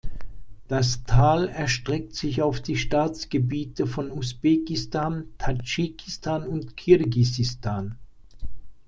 [0.67, 7.99] Das Tal erstreckt sich auf die Staatsgebiete von Usbekistan, Tadschikistan und Kirgisistan.